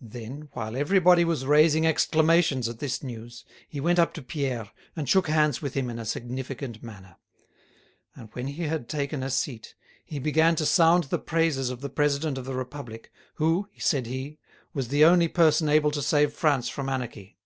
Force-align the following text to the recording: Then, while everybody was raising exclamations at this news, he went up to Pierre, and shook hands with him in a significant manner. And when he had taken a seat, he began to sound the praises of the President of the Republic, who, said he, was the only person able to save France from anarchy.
Then, 0.00 0.48
while 0.54 0.74
everybody 0.78 1.26
was 1.26 1.44
raising 1.44 1.86
exclamations 1.86 2.70
at 2.70 2.78
this 2.78 3.02
news, 3.02 3.44
he 3.68 3.80
went 3.80 3.98
up 3.98 4.14
to 4.14 4.22
Pierre, 4.22 4.70
and 4.96 5.06
shook 5.06 5.28
hands 5.28 5.60
with 5.60 5.74
him 5.74 5.90
in 5.90 5.98
a 5.98 6.06
significant 6.06 6.82
manner. 6.82 7.16
And 8.14 8.30
when 8.32 8.46
he 8.46 8.62
had 8.62 8.88
taken 8.88 9.22
a 9.22 9.28
seat, 9.28 9.74
he 10.06 10.18
began 10.18 10.56
to 10.56 10.64
sound 10.64 11.04
the 11.04 11.18
praises 11.18 11.68
of 11.68 11.82
the 11.82 11.90
President 11.90 12.38
of 12.38 12.46
the 12.46 12.54
Republic, 12.54 13.12
who, 13.34 13.68
said 13.76 14.06
he, 14.06 14.38
was 14.72 14.88
the 14.88 15.04
only 15.04 15.28
person 15.28 15.68
able 15.68 15.90
to 15.90 16.00
save 16.00 16.32
France 16.32 16.70
from 16.70 16.88
anarchy. 16.88 17.36